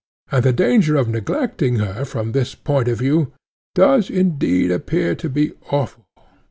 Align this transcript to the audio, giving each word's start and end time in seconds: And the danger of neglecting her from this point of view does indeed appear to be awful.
And 0.31 0.41
the 0.43 0.51
danger 0.51 0.95
of 0.95 1.07
neglecting 1.09 1.75
her 1.75 2.05
from 2.05 2.31
this 2.31 2.55
point 2.55 2.87
of 2.87 2.97
view 2.97 3.33
does 3.75 4.09
indeed 4.09 4.71
appear 4.71 5.13
to 5.13 5.29
be 5.29 5.51
awful. 5.69 6.05